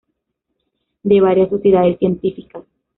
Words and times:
De 1.03 1.21
varias 1.21 1.51
sociedades 1.51 1.99
científicas 1.99 2.63